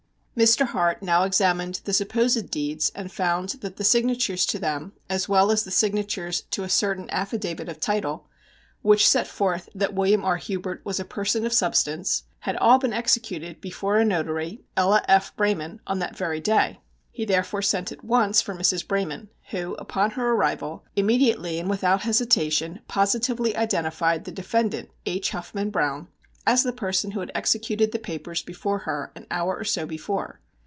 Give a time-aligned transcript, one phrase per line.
[0.33, 0.65] Mr.
[0.67, 5.51] Hart now examined the supposed deeds and found that the signatures to them, as well
[5.51, 8.27] as the signatures to a certain affidavit of title,
[8.81, 10.37] which set forth that William R.
[10.37, 15.35] Hubert was a person of substance, had all been executed before a notary, Ella F.
[15.35, 16.79] Braman, on that very day.
[17.11, 18.87] He therefore sent at once for Mrs.
[18.87, 25.31] Braman who, upon her arrival, immediately and without hesitation, positively identified the defendant, H.
[25.31, 26.07] Huffman Browne,
[26.43, 30.39] as the person who had executed the papers before her an hour or so before.